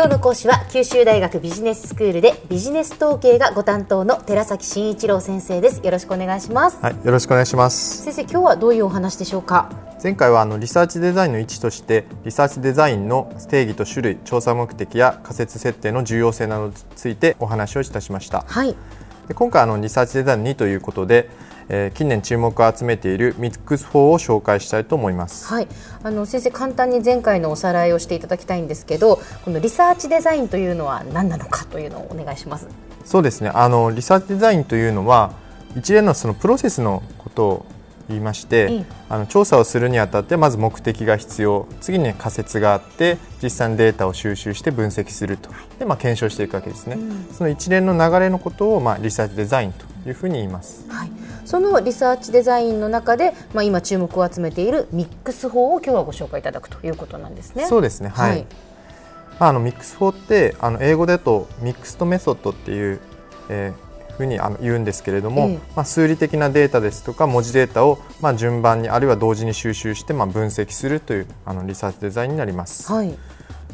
[0.00, 5.84] 今日の講師は九州大学ビジネススクールでビジネス統計がご担当の寺崎真一郎先生です。
[5.84, 6.78] よろしくお願いします。
[6.80, 8.02] はいよろしくお願いします。
[8.02, 9.70] 先生今日はどういうお話でしょうか？
[10.02, 18.46] 前回はあのリサーチデザインの位置としてリサーチデザインの定義と種類調査目的や仮説設定の重要性などについてお話をいたしました。
[18.48, 18.74] はい。
[19.28, 21.28] で今回あのリサーチデザイン2ということで
[21.72, 25.46] えー、近年注目を集めているミックス法を紹介したいと思います。
[25.46, 25.68] はい、
[26.02, 32.66] あの先生簡単に前回のおさらいをしていただきたいんですけど、このリサーチデザインというのは何なのかというのをお願いします。
[33.04, 33.50] そうですね。
[33.54, 35.32] あのリサーチデザインというのは
[35.76, 37.66] 一連のそのプロセスのことを
[38.10, 41.66] 言いまして、あの調査をするにあたってまず目的が必要。
[41.80, 45.50] 次に仮説があって実際にデータを収集して分析すると。
[45.78, 51.10] で、まあ、検証していくわけですね、うん、その一連の流れのことを、まあ、リサーチデザインというふうに言います、はい、
[51.44, 57.66] そのリサーチデザインの中で、まあ、今注目を集めているミックス法を今日はご紹介いただくということなんですね。
[57.66, 58.10] そうですね。
[58.10, 58.46] はい、はい、
[59.38, 63.00] まあ、あのミックス法ってあの英語だと mixed method っていう、
[63.48, 63.89] えー
[64.26, 72.90] ふうにあの言うんですけれども、えまあ、数理的なデータですとか文字データをまあ順番にあるいは同時に収集してまあ分析するというあのリサーチデザインになります。
[72.92, 73.14] はい。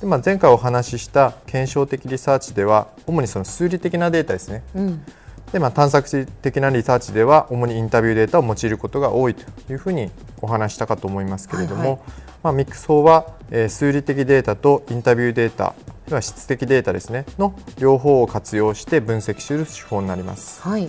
[0.00, 5.04] でまあ、前回お話しした検証的リサーチでは主にその数理的なデータですね、うん、
[5.52, 12.00] で、まあ、探索的なリサーチでは主にインタビューデータを用いることが多いというふうにお話したかと思いますけれども、はいはい、
[12.44, 15.74] まあ、ミックス法は、えー、数理的データとインタビューデータ
[16.14, 20.62] は質的データですねの両方を活用して分析する手法になります。
[20.62, 20.88] はい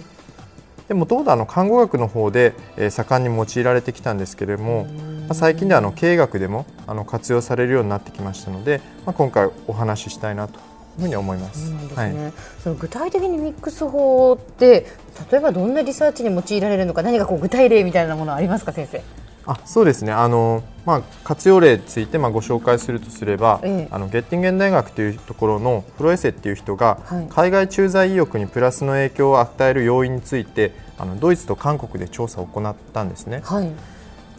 [0.87, 4.91] でもともとあの看護学の方で、えー、盛んに用いられてきたんですけれども、ま
[5.29, 10.59] あ、最近ではあの経営学でもあの活用されるようになってきましたので、まあ、今回お話ししたいなと
[10.99, 11.69] ふうに思います。
[11.69, 14.85] そ、ねはい、その具体的にミックス法って
[15.31, 19.01] 例えばどんなリサーチに用いられるのか何かこう具体例みたいなものありますか先生？
[19.45, 20.11] あそうですね。
[20.11, 33.41] あの、まあ、活用例についてまあご紹介するとすれば、ええ、あのゲッティンゲン大学というところのプロエセっていう人が、はい、海外駐在意欲にプラスの影響を与える要因についてあのドイツと韓国で調査を行ったんですね。
[33.43, 33.71] はい。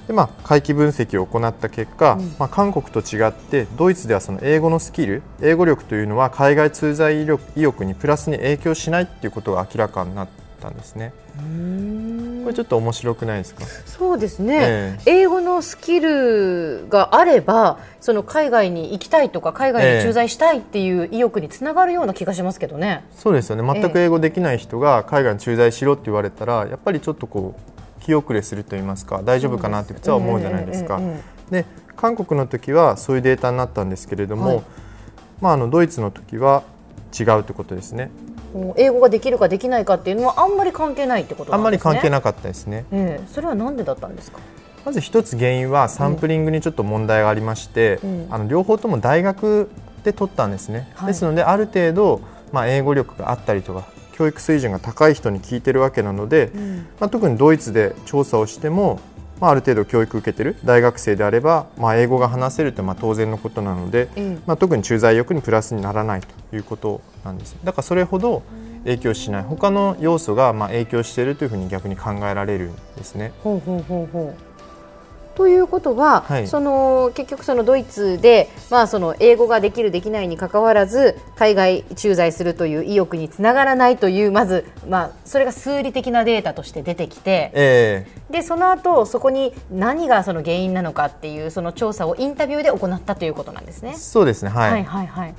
[0.07, 10.29] でまあ、回帰分析を行った結果、うん、まあ、韓国と違ってドイツではその英語のスキル英語力というのは海外通在意欲にプラスに影響しないということが明らかになっ
[10.61, 11.13] たんですね。
[12.51, 13.65] これちょっと面白くないですか？
[13.87, 23.81] そうですね、えー、英語のスキルがあればその海外に行きたいとか海外に駐在したいっていう意欲につながるような気がしますけどね、えー、そうですよね。
[23.81, 31.01] 全く英語できない人が海外に駐在しろって言われたらやっぱりちょっとこう気遅れすると言いますか大丈夫かなって普通は思うじゃないですか。
[31.51, 34.63] で韓国の時はそういうデータになったんですけれども、はい、
[35.41, 36.65] まあ、あのドイツの時は
[37.17, 38.11] 違うということですね。
[38.77, 42.85] 英語ができるかできないかっていうのはあんまり関係ないってこと、ね、あんまり関係なかったですね。
[42.91, 44.39] えー、それはなんでだったんですか？
[44.85, 49.69] まず一つ原因はサンプリングにちょっと問題がありまして、うん、あの両方とも大学
[50.05, 50.91] で取ったんですね。
[50.95, 59.01] はい、ですのである程度まあ英語力があったりとか教育水準が高い人に聞いてるわけなので、うん、まあ、特にドイツで調査をしても、
[59.41, 67.57] まあ、ある程度教育受けてる大学生であれば、まあ、英語が話せるってまあ当然のことなので、うん、まあ、特に駐在欲にプラスにならないということなんです。
[67.65, 68.43] だからそれほど
[68.85, 69.43] 影響しない。
[69.43, 73.33] 他の要素がまあ影響しているというふうに逆に考えられるんですね。
[73.43, 74.50] ほうほうほうほう
[75.41, 93.95] ということは、はい、その結局そのドイツで、まあ、その英語ができるできないにかかわらず海外駐在するという意欲につながらないというまず、まあ、それが数理的なデータとして出てきて、えー、でその後そこに何がその原因なのかっていうその調査をインタビューで行ったということなんですね。
[93.95, 94.51] そうですね。
[94.51, 95.35] はい、はいはいはい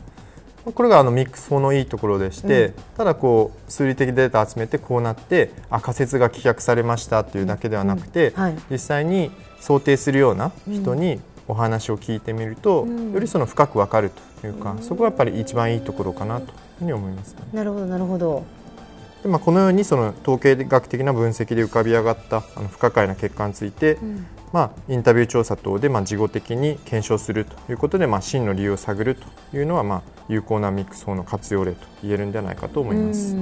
[0.63, 8.41] これがあのミックス法のいいところでして、うん、ただこう数理的データを集めてこうなってあ仮説が棄却されましたというだけではなくて、うん。
[8.41, 14.11] はい、実際に想定するような人にお話を聞いてみると、よりその深くわかる
[14.41, 18.43] というか、そこがやっぱり一番いいところかなというふうに思います、ね、なるほどなるほど。
[19.23, 33.35] でまあ、このようにその統計学的な分析で浮かび上がったあの不可解な結果について、うん、まあ、インタビュー調査等でまあ事後的に検証するということで、まあ、真の理由を探るというのは、まあ、有効なミックス法の活用例と言えるんではないかと思います。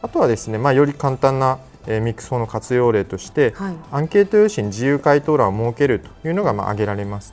[0.00, 7.32] あとはですね、まあ、より簡単なえミックス法の活用例として、はい、アンケート用紙に自由回答欄を設けるというのがまあ挙げられます。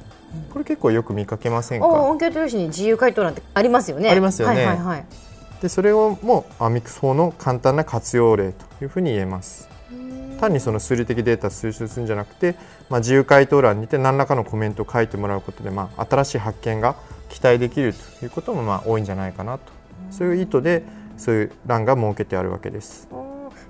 [0.51, 1.87] これ結構よく見かけませんか？
[1.87, 4.09] アンケート用紙に自由回答欄ってありますよね。
[4.09, 4.65] ありますよね。
[4.65, 5.05] はいはいはい、
[5.61, 9.69] でそれをもアミックス法の簡単な活用例というふうに言えます。
[10.39, 12.55] 単にその数理的データを推出するんじゃなくて、
[12.89, 16.97] まあ、自由回答欄にて何らかのコメントを書いてもらうことで、まあ、新しい発見が
[17.29, 19.71] 期待できるということもまあ多いんじゃないかなと。
[20.11, 20.83] そういう意図で
[21.17, 23.07] そういう欄が設けてあるわけです。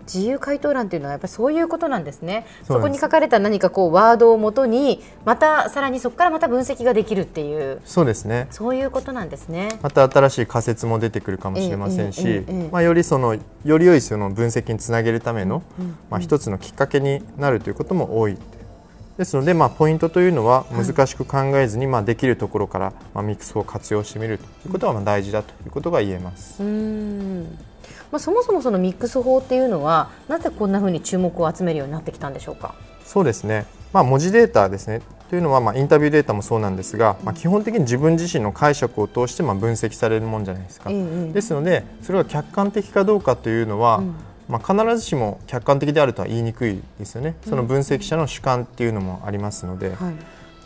[0.06, 2.46] 自由回答欄というのはやっぱりそういうことなんですね。
[2.64, 7.82] そこに書かれた何かこうワードをもとにまたさらにそこからまた分析ができるっていう。
[7.86, 8.48] そうですね。
[8.52, 9.70] そういうことなんですね。
[9.82, 15.64] また新しい仮説も出てくるかもしれませんし、まあ、よりそのより良いその分析につなげるための、
[16.10, 18.38] まあ、一つのきっかけになるということも多い
[19.18, 26.62] ですので、まあ、ポイントというのは難しく考えずに、まあ、できるところから、まあ、ミックスを活用してみるということはまあ大事だということが言えます。
[26.62, 27.44] うん。
[28.12, 32.76] まあ、そもそもそのミックス法っていうのはなぜこんなふうに注目を集めるようになってきたんでしょうか？
[33.06, 35.02] そうですね、まあ、文字データですね。
[35.30, 40.90] というのは、まあ、インタビューデータもそうなんですが、まあ、基本的に自分自身の解釈を通してまあ分析されるもんじゃないですか。
[40.90, 44.16] ですのでそれが客観的かどうかというのは、うん
[44.48, 49.98] まあ、必ずしも客観的であるとは言いにくいですよね、その分析者の主観っていうのもありますので、はい、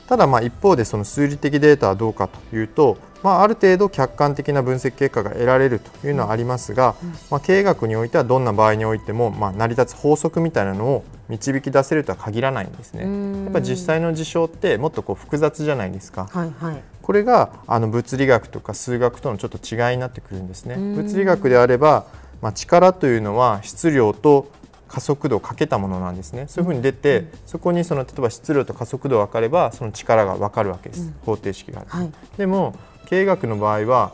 [0.07, 6.95] ただまあ一方でその数字的データはどうかというと、まあ、ある程度客観的な分析結果が得られるというのはありますが、
[7.29, 13.43] まあ、経営学においてはどんな場合においても、まあ、成り立つ法則みたいなのを導き出せるとは限らないんですね。
[13.43, 16.27] やっぱり実際の事象ってもっとこう複雑じゃないですか。
[16.31, 20.75] はいはい、これがあの物理学とか数学とのちょっと違いになってくるんですね。
[20.77, 22.05] 物理学であれば
[22.41, 24.51] まあ、力というのは質量と
[24.88, 26.45] 加速度をかけたものなんですね。
[26.47, 32.75] そういうふうに出て、うん、そこにその例えば質量と加速度が分かればその力が分かるわけです、うん、方程式がある、はい、でも
[33.06, 34.13] 経営学の場合は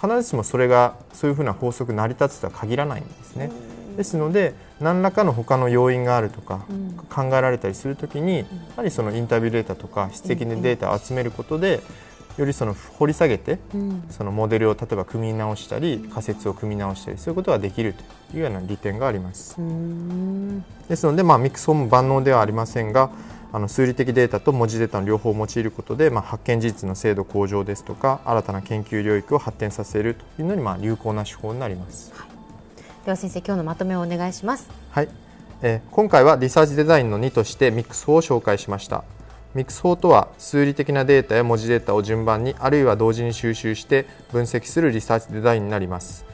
[0.00, 3.50] 必ずしもそれがそういうふうな法則成り立つとは限らないんですね。
[3.96, 6.66] ですので何らかの他の要因があるとか
[7.08, 8.44] 考えられたりするときにや
[8.76, 11.80] はりそのインタビューデータとか質的なデータを集めることで
[12.38, 17.94] よりその掘り下げて、うん、そのモデルを例えば組み直したり仮説を組み直したりそういうことができる
[18.30, 19.56] というような利点があります。
[20.88, 23.10] ですので、まあ、ミックスホーム万能ではありませんが
[23.52, 34.68] あの数理的データと文字データの両方を用いることで、まあ、発見事実の精度向上ですとか新たな研究領域を発展させるというのに、まあ、有効な手法になります、はい、では先生今日のまとめをお願いします。
[34.90, 35.08] はい、
[35.62, 39.04] えー、今回はリサーチデザインの2としてミックス法を紹介しました。
[39.56, 46.26] ミックス法とは数理的なデータや文字データを順番にあるいは同時に収集して分析するリサーチデザインになります。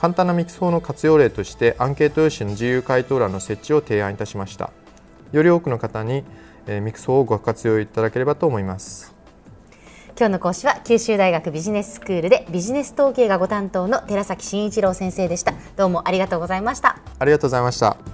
[0.00, 4.70] 簡単なミックス法の活用例としてアンケート用紙の自由回答欄の設置を提案いたしました。
[5.30, 6.24] より多くの方に
[6.66, 9.14] ミックス法をご活用いただければと思います。
[10.18, 15.54] 今日の講師は九州大学ビジネススクールでビジネス統計がご担当の寺崎真一郎先生でした。
[15.76, 16.98] どうもありがとうございました。
[17.20, 18.13] ありがとうございました